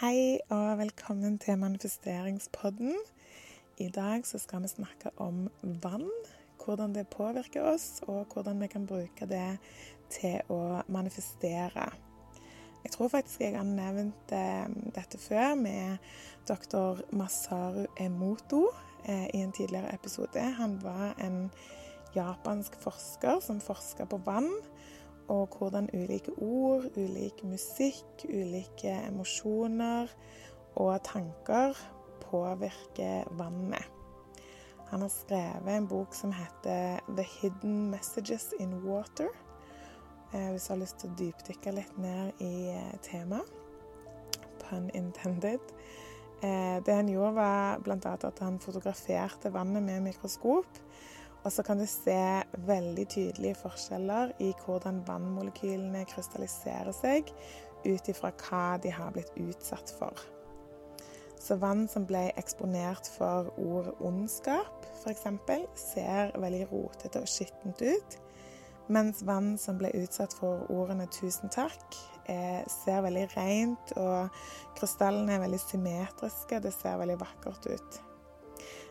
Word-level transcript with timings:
Hei 0.00 0.38
og 0.48 0.78
velkommen 0.78 1.34
til 1.36 1.58
manifesteringspodden. 1.60 2.94
I 3.84 3.88
dag 3.92 4.22
så 4.24 4.38
skal 4.40 4.62
vi 4.64 4.70
snakke 4.70 5.10
om 5.20 5.42
vann, 5.82 6.06
hvordan 6.64 6.94
det 6.94 7.04
påvirker 7.12 7.66
oss, 7.68 8.00
og 8.08 8.32
hvordan 8.32 8.62
vi 8.62 8.70
kan 8.72 8.86
bruke 8.88 9.28
det 9.28 9.58
til 10.08 10.40
å 10.48 10.80
manifestere. 10.88 11.84
Jeg 12.80 12.94
tror 12.94 13.12
faktisk 13.12 13.44
jeg 13.44 13.58
har 13.58 13.68
nevnt 13.68 14.32
eh, 14.32 14.72
dette 14.96 15.20
før 15.20 15.52
med 15.60 16.00
doktor 16.48 17.04
Masaru 17.12 17.84
Emoto 18.00 18.70
eh, 19.04 19.28
i 19.36 19.44
en 19.44 19.52
tidligere 19.52 19.92
episode. 19.92 20.46
Han 20.62 20.80
var 20.80 21.12
en 21.20 21.50
japansk 22.16 22.80
forsker 22.80 23.44
som 23.44 23.60
forska 23.60 24.08
på 24.08 24.24
vann 24.24 24.48
og 25.30 25.48
hvordan 25.58 25.88
ulike 25.94 26.32
ord, 26.42 26.88
ulik 26.96 27.44
musikk, 27.46 28.24
ulike 28.26 28.90
emosjoner 29.06 30.10
og 30.80 30.96
tanker 31.06 31.78
påvirker 32.24 33.30
vannet. 33.38 33.86
Han 34.90 35.04
har 35.04 35.12
skrevet 35.14 35.70
en 35.76 35.86
bok 35.88 36.14
som 36.14 36.32
heter 36.34 36.98
'The 37.08 37.22
Hidden 37.22 37.90
Messages 37.90 38.54
in 38.58 38.74
Water'. 38.82 39.36
Eh, 40.34 40.50
hvis 40.50 40.66
du 40.66 40.72
har 40.72 40.80
lyst 40.80 40.98
til 40.98 41.10
å 41.10 41.18
dypdykke 41.18 41.74
litt 41.74 41.98
ned 41.98 42.32
i 42.38 42.70
eh, 42.74 42.98
temaet. 43.02 43.46
Pun 44.62 44.90
intended. 44.94 45.60
Eh, 46.42 46.82
det 46.86 46.94
han 46.94 47.08
gjorde, 47.08 47.34
var 47.34 47.78
bl.a. 47.78 47.98
at 48.14 48.38
han 48.38 48.58
fotograferte 48.58 49.52
vannet 49.52 49.82
med 49.82 50.00
mikroskop 50.00 50.66
og 51.44 51.52
så 51.52 51.64
kan 51.64 51.80
du 51.80 51.86
se 51.88 52.20
veldig 52.68 53.06
tydelige 53.08 53.56
forskjeller 53.62 54.34
i 54.44 54.50
hvordan 54.64 55.00
vannmolekylene 55.06 56.04
krystalliserer 56.10 56.92
seg 56.96 57.32
ut 57.86 58.10
ifra 58.12 58.32
hva 58.44 58.64
de 58.82 58.92
har 58.92 59.14
blitt 59.14 59.32
utsatt 59.40 59.92
for. 59.96 60.16
Så 61.40 61.56
vann 61.56 61.86
som 61.88 62.04
ble 62.04 62.26
eksponert 62.36 63.08
for 63.16 63.48
ordet 63.56 63.94
ondskap, 64.04 64.84
f.eks., 65.00 65.24
ser 65.80 66.34
veldig 66.36 66.66
rotete 66.68 67.22
og 67.22 67.30
skittent 67.30 67.80
ut. 67.80 68.18
Mens 68.92 69.22
vann 69.24 69.54
som 69.58 69.78
ble 69.80 69.92
utsatt 70.02 70.34
for 70.36 70.66
ordene 70.68 71.06
'tusen 71.08 71.48
takk', 71.48 71.96
er, 72.28 72.68
ser 72.68 73.00
veldig 73.02 73.26
rent, 73.36 73.92
og 73.96 74.28
krystallene 74.76 75.38
er 75.38 75.44
veldig 75.46 75.60
symmetriske. 75.62 76.60
Det 76.60 76.72
ser 76.74 76.98
veldig 77.00 77.20
vakkert 77.20 77.66
ut. 77.66 78.00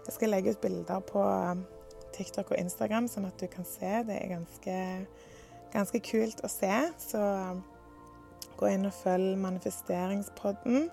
Jeg 0.07 0.15
skal 0.15 0.33
legge 0.33 0.55
ut 0.55 0.61
bilder 0.61 0.99
på 1.05 1.21
TikTok 2.15 2.53
og 2.53 2.61
Instagram, 2.61 3.07
sånn 3.11 3.27
at 3.29 3.39
du 3.41 3.47
kan 3.51 3.67
se. 3.67 3.91
Det 4.07 4.15
er 4.17 4.33
ganske, 4.33 4.77
ganske 5.73 6.01
kult 6.05 6.43
å 6.43 6.51
se. 6.51 6.73
Så 7.01 7.23
gå 8.59 8.73
inn 8.73 8.87
og 8.89 8.95
følg 8.95 9.37
Manifesteringspodden 9.39 10.89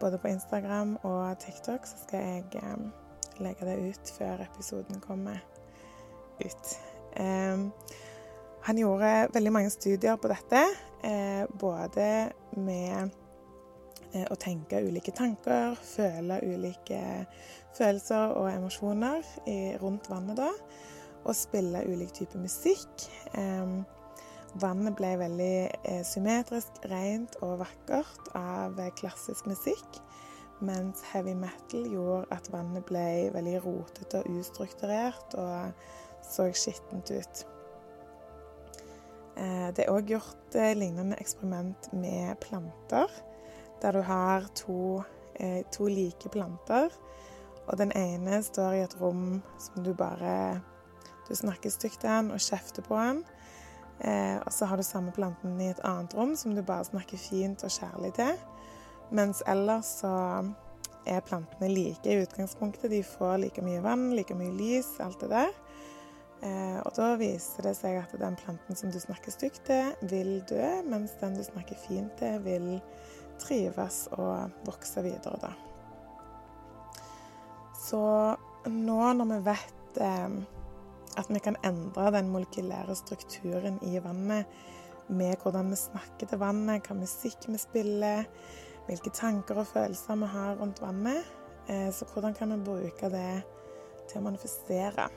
både 0.00 0.18
på 0.18 0.30
Instagram 0.32 0.96
og 1.02 1.38
TikTok, 1.38 1.86
så 1.86 1.98
skal 2.06 2.22
jeg 2.24 2.62
um, 2.64 2.86
legge 3.44 3.66
det 3.68 3.76
ut 3.90 4.12
før 4.16 4.44
episoden 4.46 5.00
kommer 5.04 5.42
ut. 6.40 6.76
Um, 7.20 7.68
han 8.64 8.80
gjorde 8.80 9.28
veldig 9.34 9.52
mange 9.52 9.72
studier 9.72 10.16
på 10.20 10.28
dette, 10.28 10.60
eh, 11.04 11.44
både 11.60 12.30
med 12.56 13.12
å 14.10 14.36
tenke 14.40 14.80
ulike 14.82 15.12
tanker, 15.14 15.76
føle 15.86 16.40
ulike 16.42 17.00
følelser 17.76 18.34
og 18.38 18.48
emosjoner 18.50 19.26
rundt 19.82 20.10
vannet 20.10 20.40
da. 20.40 20.50
Og 21.20 21.36
spille 21.36 21.84
ulik 21.84 22.14
type 22.16 22.38
musikk. 22.40 23.06
vannet 24.60 24.96
ble 24.98 25.10
veldig 25.20 25.56
eh, 25.68 26.00
symmetrisk, 26.06 26.80
rent 26.90 27.36
og 27.44 27.60
vakkert 27.60 28.32
av 28.34 28.80
klassisk 28.98 29.46
musikk. 29.46 30.00
Mens 30.60 31.04
heavy 31.12 31.34
metal 31.36 31.86
gjorde 31.88 32.26
at 32.34 32.50
vannet 32.52 32.84
ble 32.88 33.30
veldig 33.32 33.60
rotete 33.64 34.20
og 34.20 34.40
ustrukturert 34.40 35.36
og 35.40 35.86
så 36.26 36.50
skittent 36.52 37.12
ut. 37.12 37.46
Eh, 39.36 39.68
det 39.76 39.86
er 39.86 39.92
òg 39.92 40.10
gjort 40.16 40.60
lignende 40.76 41.20
eksperiment 41.20 41.92
med 41.92 42.34
planter 42.42 43.12
der 43.82 43.96
du 43.96 44.02
har 44.06 44.46
to, 44.54 45.02
eh, 45.34 45.62
to, 45.72 45.86
like 45.86 46.28
planter. 46.28 46.88
Og 47.66 47.78
den 47.78 47.92
ene 47.96 48.42
står 48.42 48.72
i 48.72 48.82
et 48.84 48.96
rom 49.00 49.42
som 49.58 49.84
du 49.84 49.94
bare 49.94 50.60
Du 51.28 51.36
snakker 51.36 51.70
stygt 51.70 52.00
til 52.00 52.10
den 52.10 52.32
og 52.34 52.40
kjefter 52.42 52.82
på 52.82 52.96
den. 52.98 53.24
Eh, 54.00 54.38
og 54.46 54.52
så 54.52 54.66
har 54.66 54.76
du 54.76 54.82
samme 54.82 55.12
planten 55.12 55.60
i 55.60 55.68
et 55.70 55.80
annet 55.84 56.14
rom 56.16 56.32
som 56.36 56.56
du 56.56 56.62
bare 56.62 56.84
snakker 56.84 57.18
fint 57.18 57.62
og 57.62 57.70
kjærlig 57.70 58.14
til. 58.16 58.32
Mens 59.10 59.42
ellers 59.46 59.86
så 60.00 60.10
er 61.06 61.20
plantene 61.20 61.68
like 61.70 62.10
i 62.10 62.18
utgangspunktet. 62.22 62.90
De 62.90 63.02
får 63.04 63.38
like 63.44 63.62
mye 63.62 63.82
vann, 63.82 64.10
like 64.16 64.34
mye 64.34 64.50
lys, 64.56 64.96
alt 65.00 65.20
det 65.20 65.30
der. 65.30 65.54
Eh, 66.42 66.78
og 66.80 66.92
da 66.96 67.12
viser 67.20 67.66
det 67.68 67.74
seg 67.76 67.98
at 68.00 68.12
den 68.16 68.36
planten 68.40 68.76
som 68.76 68.92
du 68.92 68.96
snakker 69.00 69.34
stygt 69.34 69.66
til, 69.68 69.90
vil 70.08 70.38
dø, 70.48 70.64
mens 70.88 71.12
den 71.20 71.36
du 71.36 71.44
snakker 71.44 71.76
fint 71.82 72.14
til, 72.20 72.38
vil 72.46 72.68
trives 73.40 74.04
og 74.16 74.62
vokse 74.68 75.02
videre, 75.04 75.38
da. 75.42 75.52
Så 77.80 78.00
nå 78.70 78.98
når 79.16 79.30
vi 79.32 79.38
vet 79.48 80.00
eh, 80.04 80.40
at 81.18 81.30
vi 81.30 81.42
kan 81.42 81.58
endre 81.66 82.10
den 82.14 82.30
molekylære 82.30 82.94
strukturen 82.98 83.80
i 83.86 83.98
vannet 84.02 84.46
med 85.10 85.40
hvordan 85.42 85.72
vi 85.72 85.78
snakker 85.78 86.30
til 86.30 86.38
vannet, 86.38 86.86
hva 86.86 86.94
musikk 86.94 87.48
vi 87.50 87.58
spiller, 87.58 88.28
hvilke 88.86 89.10
tanker 89.14 89.58
og 89.58 89.68
følelser 89.70 90.20
vi 90.20 90.28
har 90.34 90.60
rundt 90.60 90.82
vannet, 90.82 91.24
eh, 91.66 91.88
så 91.94 92.06
hvordan 92.12 92.36
kan 92.36 92.54
vi 92.54 92.62
bruke 92.68 93.10
det 93.10 93.42
til 94.10 94.20
å 94.20 94.26
manifestere? 94.28 95.08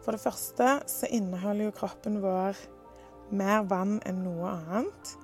For 0.00 0.16
det 0.16 0.22
første 0.22 0.68
så 0.88 1.10
inneholder 1.12 1.68
jo 1.68 1.76
kroppen 1.76 2.20
vår 2.22 2.58
mer 3.36 3.66
vann 3.70 3.98
enn 4.08 4.22
noe 4.24 4.54
annet. 4.56 5.16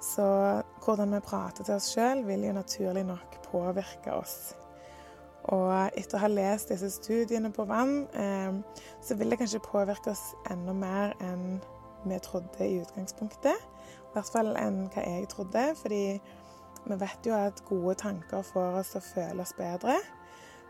Så 0.00 0.24
hvordan 0.84 1.12
vi 1.14 1.20
prater 1.24 1.64
til 1.64 1.76
oss 1.76 1.90
sjøl, 1.92 2.24
vil 2.26 2.46
jo 2.48 2.56
naturlig 2.56 3.04
nok 3.04 3.36
påvirke 3.50 4.14
oss. 4.16 4.54
Og 5.52 5.72
etter 5.96 6.18
å 6.18 6.22
ha 6.22 6.30
lest 6.30 6.72
disse 6.72 6.90
studiene 6.92 7.50
på 7.52 7.64
vann, 7.68 8.06
eh, 8.14 8.84
så 9.04 9.16
vil 9.16 9.32
det 9.32 9.40
kanskje 9.40 9.62
påvirke 9.64 10.12
oss 10.12 10.32
enda 10.50 10.72
mer 10.76 11.14
enn 11.20 11.60
vi 12.04 12.18
trodde 12.24 12.64
i 12.64 12.80
utgangspunktet. 12.80 13.56
I 13.56 14.12
hvert 14.14 14.32
fall 14.32 14.54
enn 14.56 14.86
hva 14.92 15.04
jeg 15.04 15.28
trodde, 15.32 15.64
fordi 15.80 16.04
vi 16.86 16.96
vet 16.96 17.26
jo 17.26 17.36
at 17.36 17.60
gode 17.68 17.94
tanker 18.00 18.42
får 18.42 18.80
oss 18.80 18.94
til 18.94 19.00
å 19.00 19.08
føle 19.08 19.44
oss 19.44 19.56
bedre. 19.58 19.98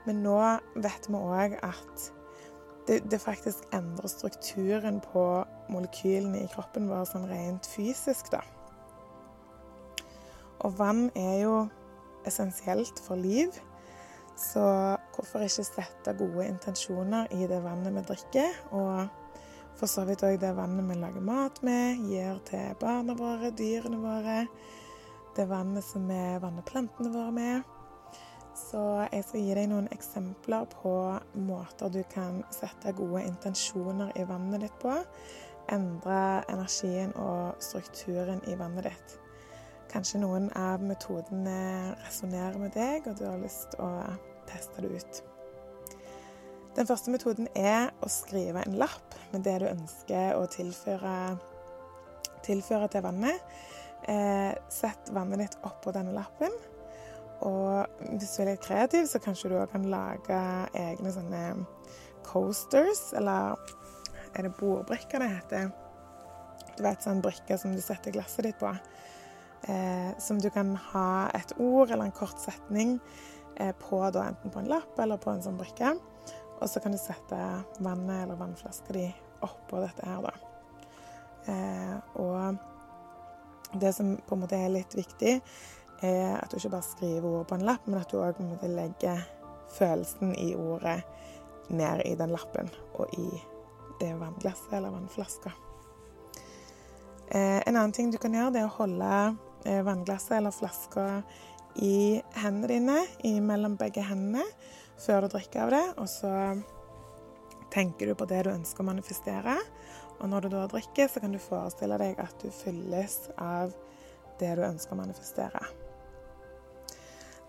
Men 0.06 0.24
nå 0.24 0.38
vet 0.80 1.06
vi 1.08 1.18
òg 1.18 1.58
at 1.62 2.06
det, 2.88 3.02
det, 3.10 3.20
faktisk 3.20 3.68
endrer 3.76 4.10
strukturen 4.10 4.98
på 5.04 5.44
molekylene 5.70 6.42
i 6.42 6.50
kroppen 6.50 6.88
vår 6.90 7.04
sånn 7.06 7.28
rent 7.30 7.68
fysisk, 7.68 8.32
da. 8.32 8.40
Og 10.60 10.76
vann 10.78 11.08
er 11.16 11.36
jo 11.44 11.54
essensielt 12.28 13.00
for 13.04 13.16
liv. 13.16 13.54
Så 14.36 14.62
hvorfor 15.14 15.44
ikke 15.44 15.64
sette 15.66 16.14
gode 16.16 16.46
intensjoner 16.48 17.28
i 17.36 17.46
det 17.48 17.60
vannet 17.64 17.96
vi 17.96 18.04
drikker? 18.08 18.60
Og 18.76 19.08
for 19.80 19.88
så 19.88 20.04
vidt 20.08 20.24
òg 20.26 20.38
det 20.40 20.52
vannet 20.56 20.88
vi 20.88 20.96
lager 21.00 21.24
mat 21.24 21.60
med, 21.64 22.00
gir 22.08 22.40
til 22.48 22.72
barna 22.80 23.16
våre, 23.16 23.52
dyrene 23.56 24.00
våre. 24.00 24.38
Det 25.36 25.46
vannet 25.48 25.84
som 25.84 26.08
vi 26.08 26.22
vanner 26.42 26.66
plantene 26.66 27.12
våre 27.14 27.32
med. 27.32 27.76
Så 28.56 28.80
jeg 29.12 29.24
skal 29.24 29.44
gi 29.44 29.54
deg 29.56 29.70
noen 29.70 29.88
eksempler 29.94 30.66
på 30.74 30.92
måter 31.46 31.92
du 31.92 32.02
kan 32.12 32.42
sette 32.52 32.92
gode 32.98 33.22
intensjoner 33.28 34.12
i 34.18 34.26
vannet 34.28 34.66
ditt 34.66 34.76
på. 34.82 34.96
Endre 35.72 36.20
energien 36.50 37.14
og 37.16 37.60
strukturen 37.62 38.42
i 38.50 38.58
vannet 38.58 38.90
ditt. 38.90 39.19
Kanskje 39.90 40.20
noen 40.22 40.46
av 40.54 40.82
metodene 40.86 41.94
resonnerer 42.04 42.58
med 42.62 42.70
deg, 42.76 43.08
og 43.10 43.16
du 43.18 43.24
har 43.26 43.40
lyst 43.42 43.72
til 43.72 43.82
å 43.82 43.90
teste 44.46 44.84
det 44.84 44.90
ut. 44.94 45.20
Den 46.76 46.86
første 46.86 47.10
metoden 47.10 47.48
er 47.58 47.90
å 47.98 48.10
skrive 48.12 48.62
en 48.62 48.78
lapp 48.78 49.16
med 49.32 49.42
det 49.48 49.56
du 49.62 49.66
ønsker 49.66 50.38
å 50.38 50.44
tilføre, 50.52 51.14
tilføre 52.46 52.90
til 52.92 53.04
vannet. 53.08 53.42
Eh, 54.06 54.54
sett 54.70 55.10
vannet 55.10 55.42
ditt 55.42 55.58
oppå 55.66 55.90
denne 55.96 56.14
lappen. 56.14 56.54
Og 57.42 58.06
hvis 58.12 58.36
du 58.36 58.44
er 58.44 58.52
litt 58.52 58.62
kreativ, 58.62 59.10
så 59.10 59.18
kanskje 59.22 59.50
du 59.50 59.58
òg 59.58 59.74
kan 59.74 59.90
lage 59.90 60.40
egne 60.78 61.10
sånne 61.14 61.44
coasters, 62.30 63.08
eller 63.18 63.58
er 64.36 64.46
det 64.46 64.54
bordbrikker 64.60 65.18
det 65.18 65.32
heter? 65.34 65.70
Du 66.76 66.84
vet 66.86 67.02
sånn 67.02 67.22
brikker 67.24 67.58
som 67.58 67.74
du 67.74 67.82
setter 67.82 68.14
glasset 68.14 68.46
ditt 68.46 68.60
på 68.60 68.70
eh, 69.62 70.18
som 70.18 70.40
du 70.40 70.50
kan 70.50 70.74
ha 70.92 71.30
et 71.36 71.52
ord 71.58 71.90
eller 71.90 72.08
en 72.08 72.16
kort 72.16 72.38
setning 72.40 72.98
eh, 73.56 73.74
på, 73.76 74.00
da, 74.10 74.28
enten 74.28 74.52
på 74.52 74.62
en 74.62 74.70
lapp 74.70 74.98
eller 74.98 75.20
på 75.20 75.32
en 75.32 75.42
sånn 75.44 75.58
brikke. 75.60 75.94
Og 76.60 76.68
så 76.68 76.82
kan 76.84 76.92
du 76.92 77.00
sette 77.00 77.40
vannet 77.80 78.24
eller 78.24 78.38
vannflaska 78.40 78.92
di 78.92 79.06
oppå 79.44 79.80
dette 79.80 80.04
her, 80.04 80.26
da. 80.26 80.34
Eh, 81.48 81.94
og 82.20 83.80
det 83.80 83.92
som 83.96 84.16
på 84.26 84.36
en 84.36 84.42
måte 84.42 84.58
er 84.58 84.72
litt 84.72 84.94
viktig, 84.96 85.38
er 86.04 86.36
at 86.40 86.50
du 86.50 86.58
ikke 86.58 86.74
bare 86.74 86.88
skriver 86.88 87.28
ord 87.28 87.48
på 87.48 87.56
en 87.56 87.66
lapp, 87.68 87.86
men 87.86 88.00
at 88.00 88.12
du 88.12 88.20
òg 88.20 88.40
legger 88.64 89.24
følelsen 89.70 90.34
i 90.36 90.52
ordet 90.58 91.00
ned 91.70 92.02
i 92.04 92.16
den 92.18 92.32
lappen 92.34 92.70
og 92.98 93.12
i 93.14 93.28
det 94.00 94.14
vannglasset 94.18 94.72
eller 94.72 94.90
vannflaska. 94.90 95.52
Eh, 97.30 97.60
en 97.66 97.76
annen 97.76 97.92
ting 97.92 98.10
du 98.10 98.18
kan 98.18 98.34
gjøre, 98.34 98.50
det 98.54 98.62
er 98.64 98.70
å 98.70 98.78
holde 98.80 99.12
vannglasset 99.64 100.36
eller 100.38 100.54
flaska 100.54 101.22
i 101.74 102.22
hendene 102.42 102.68
dine, 102.68 103.40
mellom 103.44 103.76
begge 103.80 104.02
hendene, 104.04 104.44
før 105.00 105.24
du 105.24 105.34
drikker 105.34 105.64
av 105.64 105.74
det. 105.74 105.84
Og 106.02 106.08
så 106.10 106.32
tenker 107.72 108.10
du 108.10 108.16
på 108.18 108.28
det 108.30 108.44
du 108.46 108.54
ønsker 108.54 108.84
å 108.84 108.90
manifestere. 108.90 109.58
Og 110.20 110.28
når 110.28 110.46
du 110.46 110.48
da 110.52 110.64
drikker, 110.68 111.08
så 111.08 111.22
kan 111.22 111.32
du 111.32 111.40
forestille 111.40 111.98
deg 112.00 112.18
at 112.20 112.42
du 112.42 112.50
fylles 112.52 113.22
av 113.40 113.72
det 114.40 114.56
du 114.56 114.64
ønsker 114.66 114.96
å 114.96 115.00
manifestere. 115.00 115.62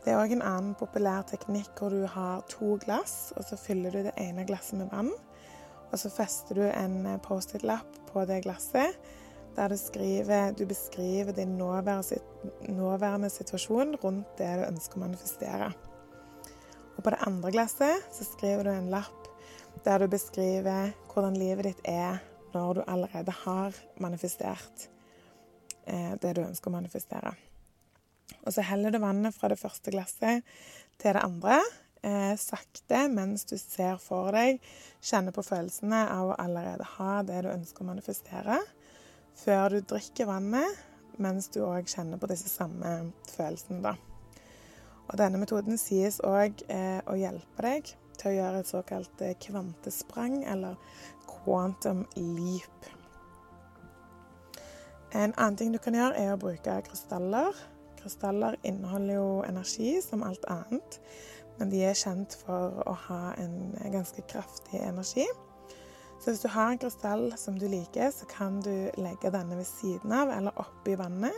Det 0.01 0.13
er 0.13 0.17
òg 0.17 0.31
en 0.33 0.45
annen 0.45 0.77
populær 0.79 1.25
teknikk 1.29 1.75
hvor 1.77 1.93
du 1.93 2.07
har 2.09 2.41
to 2.49 2.75
glass, 2.81 3.33
og 3.37 3.45
så 3.45 3.59
fyller 3.59 3.93
du 3.93 4.07
det 4.07 4.15
ene 4.17 4.47
glasset 4.49 4.79
med 4.79 4.89
vann. 4.93 5.11
Og 5.91 5.99
så 5.99 6.09
fester 6.13 6.57
du 6.57 6.63
en 6.71 7.03
Post-It-lapp 7.21 7.99
på 8.09 8.23
det 8.29 8.41
glasset 8.47 8.95
der 9.55 9.73
du, 9.73 9.77
skriver, 9.77 10.51
du 10.55 10.65
beskriver 10.65 11.35
din 11.35 11.57
nåværende 11.57 13.29
situasjon 13.29 13.95
rundt 14.03 14.37
det 14.39 14.51
du 14.59 14.67
ønsker 14.67 14.99
å 14.99 15.03
manifestere. 15.05 15.71
Og 16.97 17.03
på 17.03 17.13
det 17.13 17.21
andre 17.27 17.51
glasset 17.53 18.07
så 18.13 18.27
skriver 18.27 18.67
du 18.67 18.71
en 18.73 18.91
lapp 18.93 19.29
der 19.85 20.03
du 20.03 20.11
beskriver 20.11 20.91
hvordan 21.11 21.37
livet 21.39 21.71
ditt 21.71 21.85
er 21.89 22.19
når 22.53 22.73
du 22.73 22.81
allerede 22.87 23.33
har 23.43 23.77
manifestert 24.03 24.89
eh, 25.85 26.13
det 26.21 26.35
du 26.35 26.43
ønsker 26.43 26.71
å 26.71 26.75
manifestere. 26.75 27.33
Og 28.45 28.53
så 28.55 28.63
heller 28.65 28.91
du 28.91 28.99
vannet 29.01 29.35
fra 29.35 29.51
det 29.51 29.59
første 29.59 29.93
glasset 29.93 30.45
til 31.01 31.15
det 31.15 31.23
andre. 31.23 31.59
Eh, 32.01 32.33
sakte 32.39 33.05
mens 33.13 33.45
du 33.45 33.57
ser 33.61 33.99
for 34.01 34.33
deg, 34.33 34.61
kjenner 35.05 35.35
på 35.35 35.45
følelsene 35.45 35.99
av 36.09 36.31
å 36.31 36.37
allerede 36.41 36.87
ha 36.97 37.19
det 37.27 37.43
du 37.45 37.51
ønsker 37.53 37.85
å 37.85 37.91
manifestere. 37.91 38.57
Før 39.37 39.73
du 39.73 39.79
drikker 39.93 40.27
vannet, 40.29 40.79
mens 41.21 41.49
du 41.53 41.61
òg 41.65 41.89
kjenner 41.89 42.19
på 42.21 42.29
disse 42.31 42.49
samme 42.51 43.11
følelsene, 43.31 43.81
da. 43.83 43.95
Og 45.11 45.17
denne 45.19 45.41
metoden 45.41 45.79
sies 45.79 46.21
òg 46.23 46.63
eh, 46.71 47.01
å 47.03 47.17
hjelpe 47.19 47.65
deg 47.65 47.89
til 48.19 48.29
å 48.31 48.35
gjøre 48.37 48.61
et 48.61 48.69
såkalt 48.69 49.23
eh, 49.25 49.35
kvantesprang, 49.41 50.41
eller 50.47 50.77
quantum 51.27 52.05
leap. 52.15 52.89
En 55.11 55.33
annen 55.35 55.57
ting 55.59 55.73
du 55.73 55.79
kan 55.83 55.97
gjøre, 55.97 56.15
er 56.15 56.33
å 56.33 56.39
bruke 56.39 56.77
krystaller. 56.87 57.57
Krystaller 57.99 58.55
inneholder 58.67 59.17
jo 59.17 59.29
energi 59.43 59.97
som 60.05 60.23
alt 60.23 60.45
annet, 60.49 60.99
men 61.59 61.73
de 61.73 61.83
er 61.85 61.97
kjent 61.97 62.37
for 62.45 62.79
å 62.87 62.95
ha 63.09 63.33
en 63.41 63.73
ganske 63.91 64.23
kraftig 64.31 64.79
energi. 64.79 65.27
Så 66.21 66.29
hvis 66.29 66.41
du 66.43 66.51
har 66.53 66.69
en 66.69 66.77
krystall 66.77 67.31
som 67.37 67.55
du 67.57 67.65
liker, 67.65 68.11
så 68.13 68.27
kan 68.29 68.59
du 68.61 68.91
legge 69.01 69.31
denne 69.33 69.57
ved 69.57 69.65
siden 69.65 70.11
av 70.13 70.29
eller 70.29 70.59
oppi 70.61 70.93
vannet 70.93 71.33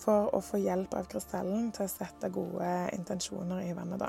for 0.00 0.30
å 0.32 0.40
få 0.40 0.56
hjelp 0.62 0.94
av 0.96 1.10
krystallen 1.12 1.68
til 1.76 1.84
å 1.84 1.92
sette 1.92 2.30
gode 2.32 2.70
intensjoner 2.96 3.66
i 3.68 3.74
vannet, 3.76 4.00
da. 4.00 4.08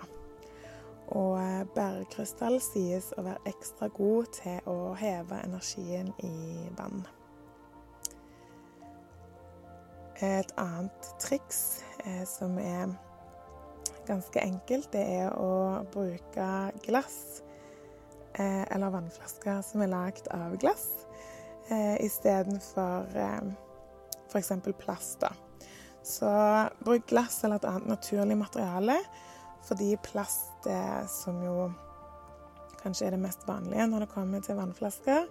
Og 1.11 1.35
eh, 1.41 1.65
bærekrystall 1.75 2.55
sies 2.63 3.09
å 3.19 3.25
være 3.25 3.51
ekstra 3.51 3.91
god 3.91 4.31
til 4.39 4.71
å 4.71 4.93
heve 4.95 5.41
energien 5.43 6.13
i 6.23 6.69
vann. 6.79 7.03
Et 10.23 10.55
annet 10.61 11.13
triks 11.19 11.81
eh, 12.05 12.23
som 12.29 12.55
er 12.63 12.95
ganske 14.07 14.39
enkelt, 14.39 14.93
det 14.95 15.03
er 15.19 15.35
å 15.35 15.81
bruke 15.91 16.51
glass 16.87 17.41
eh, 18.33 18.63
eller 18.71 18.93
vannflasker 18.93 19.61
som 19.65 19.83
er 19.83 19.91
lagd 19.91 20.27
av 20.35 20.55
glass, 20.61 20.87
eh, 21.69 21.97
istedenfor 22.05 23.17
eh, 23.17 23.51
f.eks. 24.31 24.51
plast. 24.79 25.25
Så 26.03 26.29
bruk 26.81 27.07
glass 27.11 27.43
eller 27.43 27.61
et 27.61 27.69
annet 27.69 27.91
naturlig 27.91 28.37
materiale 28.37 28.97
fordi 29.61 29.93
plast, 30.01 30.65
som 31.13 31.35
jo 31.45 31.67
kanskje 32.81 33.05
er 33.05 33.13
det 33.13 33.19
mest 33.21 33.43
vanlige 33.45 33.85
når 33.91 34.07
det 34.07 34.13
kommer 34.15 34.41
til 34.41 34.57
vannflasker, 34.57 35.27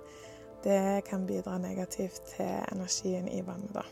det 0.62 1.02
kan 1.08 1.26
bidra 1.26 1.56
negativt 1.58 2.22
til 2.36 2.52
energien 2.70 3.26
i 3.26 3.40
vannet. 3.42 3.74
da. 3.74 3.82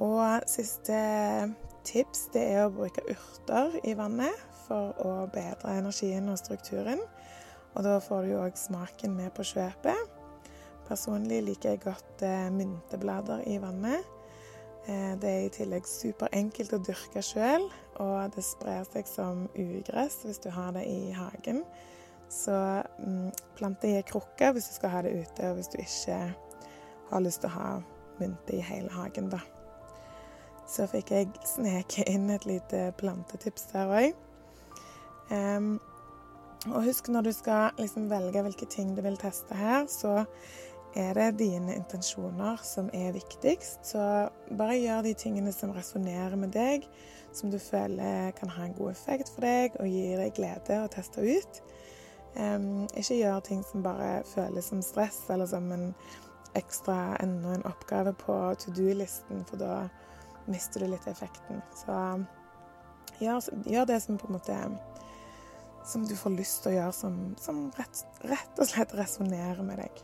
Og 0.00 0.48
siste 0.48 0.96
tips 1.86 2.28
det 2.34 2.42
er 2.54 2.66
å 2.66 2.72
bruke 2.74 3.04
urter 3.12 3.78
i 3.86 3.94
vannet 3.98 4.42
for 4.66 4.96
å 5.02 5.14
bedre 5.32 5.78
energien 5.80 6.28
og 6.32 6.40
strukturen. 6.40 7.00
Og 7.76 7.84
da 7.84 7.98
får 8.00 8.24
du 8.24 8.32
jo 8.32 8.42
òg 8.44 8.56
smaken 8.56 9.16
med 9.18 9.32
på 9.36 9.44
kjøpet. 9.44 10.12
Personlig 10.88 11.42
liker 11.44 11.74
jeg 11.74 11.82
godt 11.84 12.22
eh, 12.24 12.46
mynteblader 12.54 13.42
i 13.50 13.58
vannet. 13.60 14.06
Eh, 14.86 15.12
det 15.20 15.32
er 15.32 15.44
i 15.44 15.52
tillegg 15.52 15.88
superenkelt 15.90 16.76
å 16.76 16.80
dyrke 16.86 17.22
sjøl, 17.24 17.66
og 18.00 18.32
det 18.36 18.44
sprer 18.46 18.86
seg 18.88 19.08
som 19.10 19.44
ugress 19.58 20.22
hvis 20.24 20.40
du 20.44 20.48
har 20.54 20.72
det 20.76 20.86
i 20.88 21.10
hagen. 21.16 21.64
Så 22.32 22.54
mm, 23.02 23.32
plant 23.58 23.82
det 23.82 23.92
i 23.92 23.98
ei 24.00 24.06
krukke 24.06 24.52
hvis 24.54 24.70
du 24.70 24.78
skal 24.78 24.94
ha 24.94 25.02
det 25.04 25.12
ute, 25.18 25.50
og 25.50 25.58
hvis 25.58 25.70
du 25.74 25.76
ikke 25.82 26.20
har 27.10 27.22
lyst 27.22 27.42
til 27.42 27.50
å 27.50 27.58
ha 27.58 27.68
mynte 28.20 28.56
i 28.56 28.62
hele 28.64 28.90
hagen, 28.94 29.28
da. 29.34 29.42
Så 30.66 30.88
fikk 30.90 31.12
jeg 31.14 31.28
sneke 31.46 32.06
inn 32.10 32.30
et 32.34 32.46
lite 32.48 32.88
plantetips 32.98 33.68
der 33.74 33.92
òg. 33.92 34.16
Um, 35.30 35.76
og 36.72 36.86
husk 36.86 37.10
når 37.12 37.28
du 37.28 37.32
skal 37.32 37.76
liksom 37.78 38.08
velge 38.10 38.42
hvilke 38.42 38.68
ting 38.70 38.94
du 38.96 39.02
vil 39.04 39.18
teste 39.20 39.54
her, 39.54 39.86
så 39.90 40.24
er 40.96 41.12
det 41.14 41.38
dine 41.38 41.74
intensjoner 41.76 42.60
som 42.64 42.88
er 42.96 43.12
viktigst. 43.12 43.84
Så 43.92 44.28
bare 44.56 44.78
gjør 44.80 45.04
de 45.04 45.14
tingene 45.18 45.52
som 45.52 45.74
resonnerer 45.76 46.36
med 46.40 46.54
deg, 46.56 46.86
som 47.36 47.52
du 47.52 47.58
føler 47.60 48.32
kan 48.38 48.52
ha 48.54 48.64
en 48.64 48.76
god 48.78 48.94
effekt 48.94 49.32
for 49.34 49.44
deg 49.44 49.76
og 49.80 49.90
gir 49.90 50.16
deg 50.22 50.32
glede 50.38 50.80
å 50.82 50.92
teste 50.92 51.20
ut. 51.20 51.60
Um, 52.36 52.84
ikke 52.96 53.16
gjør 53.16 53.44
ting 53.44 53.62
som 53.64 53.84
bare 53.84 54.20
føles 54.28 54.66
som 54.68 54.82
stress 54.84 55.22
eller 55.32 55.48
som 55.48 55.70
en 55.72 55.90
ekstra 56.56 57.16
enda 57.20 57.54
en 57.54 57.64
oppgave 57.68 58.12
på 58.16 58.34
to 58.60 58.72
do-listen, 58.76 59.44
for 59.48 59.60
da 59.60 59.86
mister 60.48 60.80
du 60.80 60.90
litt 60.90 61.06
effekten. 61.08 61.60
Så 61.76 61.96
gjør, 63.20 63.40
gjør, 63.64 63.88
det 63.88 64.00
som 64.04 64.20
på 64.20 64.28
en 64.28 64.36
måte 64.38 64.58
som 65.86 66.06
du 66.06 66.16
får 66.18 66.34
lyst 66.34 66.62
til 66.62 66.74
å 66.74 66.76
gjøre, 66.80 66.94
som, 66.96 67.16
som 67.40 67.64
rett, 67.78 68.02
rett, 68.26 68.52
og 68.58 68.68
slett 68.68 68.94
resonnerer 68.98 69.62
med 69.66 69.80
deg. 69.84 70.02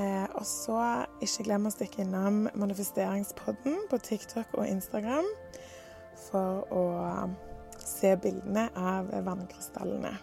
Eh, 0.00 0.26
og 0.38 0.44
så 0.48 0.78
ikke 1.20 1.44
glem 1.50 1.68
å 1.68 1.72
stikke 1.74 2.00
innom 2.06 2.46
Manifesteringspodden 2.56 3.82
på 3.90 4.00
TikTok 4.00 4.54
og 4.56 4.68
Instagram 4.68 5.28
for 6.30 6.64
å 6.72 6.84
se 7.82 8.14
bildene 8.22 8.70
av 8.78 9.10
vannkrystallene. 9.26 10.14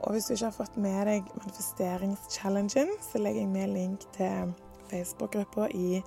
Og 0.00 0.16
hvis 0.16 0.28
du 0.28 0.34
ikke 0.34 0.48
har 0.48 0.56
fått 0.56 0.76
med 0.80 1.00
deg 1.08 1.32
manifesteringschallengen, 1.36 2.92
så 3.04 3.20
legger 3.20 3.44
jeg 3.44 3.52
med 3.52 3.72
link 3.74 4.06
til 4.16 4.52
Facebook-gruppa 4.90 5.68
i 5.76 6.00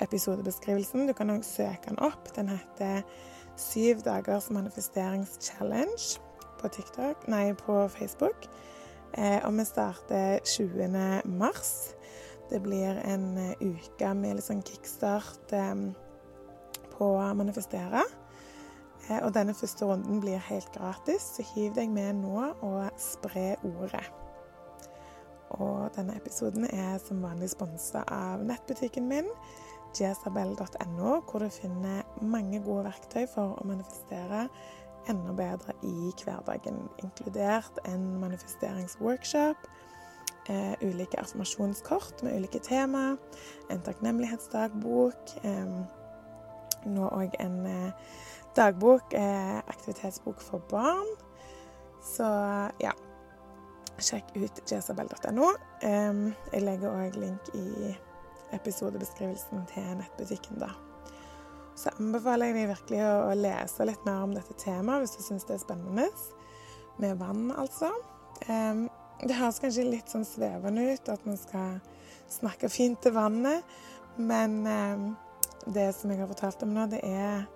episodebeskrivelsen. 0.00 1.06
Du 1.08 1.14
kan 1.16 1.32
òg 1.32 1.44
søke 1.44 1.88
den 1.90 2.00
opp. 2.04 2.28
Den 2.36 2.52
heter 2.52 3.04
Syv 3.60 4.00
dagers 4.04 4.48
manifesteringschallenge 4.52 6.20
på 6.62 6.70
TikTok, 6.72 7.26
nei, 7.32 7.52
på 7.58 7.82
Facebook. 7.92 8.46
Eh, 9.18 9.40
og 9.44 9.52
vi 9.58 9.64
starter 9.68 10.38
20. 10.46 11.28
mars. 11.28 11.92
Det 12.50 12.62
blir 12.62 12.98
en 13.08 13.38
uh, 13.38 13.52
uke 13.60 14.14
med 14.14 14.36
litt 14.36 14.44
sånn 14.44 14.64
kickstart 14.66 15.54
um, 15.56 15.86
på 16.92 17.14
å 17.16 17.30
manifestere. 17.36 18.02
Eh, 19.08 19.18
og 19.24 19.32
denne 19.34 19.54
første 19.56 19.88
runden 19.88 20.20
blir 20.22 20.42
helt 20.50 20.68
gratis, 20.74 21.32
så 21.36 21.46
hiv 21.54 21.74
deg 21.78 21.90
med 21.92 22.20
nå 22.22 22.52
og 22.62 22.90
spre 23.00 23.54
ordet. 23.66 24.04
Og 25.58 25.90
denne 25.96 26.16
episoden 26.16 26.68
er 26.70 26.96
som 27.02 27.24
vanlig 27.24 27.50
sponsa 27.52 28.04
av 28.08 28.44
nettbutikken 28.48 29.08
min, 29.08 29.28
jesabel.no, 29.96 31.18
hvor 31.28 31.44
du 31.44 31.50
finner 31.52 32.06
mange 32.24 32.62
gode 32.64 32.86
verktøy 32.86 33.26
for 33.28 33.58
å 33.58 33.66
manifestere 33.68 34.46
enda 35.10 35.32
bedre 35.32 35.74
i 35.82 36.12
hverdagen, 36.24 36.88
inkludert 37.02 37.78
en 37.88 38.20
manifesteringsworkshop, 38.20 39.56
eh, 40.48 40.74
ulike 40.82 41.20
affirmasjonskort 41.20 42.22
med 42.22 42.36
ulike 42.36 42.58
tema, 42.58 43.16
en 43.70 43.82
takknemlighetsdagbok, 43.82 45.36
eh, 45.42 45.66
nå 46.84 47.08
òg 47.08 47.34
en 47.40 47.66
eh, 47.66 47.92
dagbok, 48.56 49.14
eh, 49.14 49.58
aktivitetsbok 49.58 50.40
for 50.40 50.58
barn. 50.70 51.08
Så 52.02 52.26
ja, 52.82 52.92
sjekk 53.98 54.34
ut 54.36 54.62
jesabel.no. 54.66 55.52
jeg 55.82 56.62
legger 56.62 56.90
òg 56.90 57.16
link 57.16 57.52
i 57.54 57.94
episodebeskrivelsen 58.52 59.66
til 59.70 59.94
nettbutikken, 60.00 60.58
da. 60.58 60.72
Så 61.78 61.92
anbefaler 61.96 62.50
jeg 62.50 62.56
deg 62.56 62.70
virkelig 62.72 63.00
å, 63.06 63.12
å 63.30 63.36
lese 63.38 63.86
litt 63.88 64.04
mer 64.06 64.24
om 64.26 64.34
dette 64.36 64.56
temaet 64.60 65.04
hvis 65.04 65.16
du 65.16 65.24
syns 65.24 65.46
det 65.48 65.56
er 65.56 65.62
spennende. 65.62 66.08
Med 67.00 67.16
vann, 67.20 67.48
altså. 67.56 67.88
Um, 68.48 68.84
det 69.22 69.38
høres 69.38 69.60
kanskje 69.62 69.86
litt 69.88 70.12
sånn 70.12 70.26
svevende 70.28 70.84
ut 70.92 71.08
at 71.12 71.24
man 71.28 71.38
skal 71.40 71.78
snakke 72.32 72.70
fint 72.72 73.00
til 73.04 73.14
vannet, 73.16 73.64
men 74.18 74.58
um, 74.66 75.06
det 75.72 75.88
som 75.96 76.12
jeg 76.12 76.20
har 76.20 76.30
fortalt 76.30 76.64
om 76.66 76.74
nå, 76.74 76.88
det 76.92 77.00
er 77.06 77.46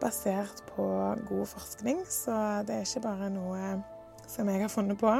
basert 0.00 0.62
på 0.72 0.86
god 1.28 1.46
forskning, 1.50 2.04
så 2.08 2.62
det 2.66 2.76
er 2.76 2.86
ikke 2.86 3.06
bare 3.08 3.30
noe 3.34 3.76
som 4.30 4.48
jeg 4.48 4.62
har 4.62 4.72
funnet 4.72 5.00
på. 5.00 5.14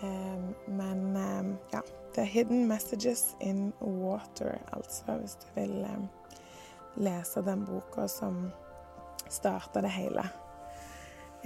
Um, 0.00 0.52
men 0.66 1.58
ja. 1.74 1.84
Det 2.10 2.24
er 2.24 2.26
'Hidden 2.26 2.66
Messages 2.66 3.36
in 3.40 3.72
Water', 3.80 4.58
altså, 4.72 5.12
hvis 5.20 5.34
du 5.34 5.60
vil 5.60 5.86
lese 6.96 7.42
den 7.46 7.64
boka 7.68 8.08
som 8.08 8.48
starta 9.30 9.82
det 9.84 9.92
hele. 9.94 10.24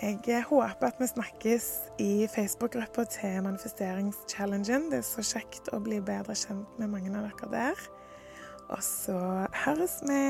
Jeg 0.03 0.43
håper 0.49 0.89
at 0.89 0.99
vi 0.99 1.07
snakkes 1.07 1.67
i 2.03 2.27
Facebook-gruppa 2.27 3.05
til 3.05 3.43
Manifesteringschallengen. 3.47 4.91
Det 4.91 4.99
er 4.99 5.07
så 5.07 5.23
kjekt 5.23 5.71
å 5.71 5.79
bli 5.85 6.01
bedre 6.03 6.35
kjent 6.35 6.81
med 6.81 6.91
mange 6.91 7.15
av 7.15 7.29
dere 7.29 7.51
der. 7.53 7.85
Og 8.75 8.83
så 8.83 9.19
høres 9.65 10.01
vi. 10.09 10.21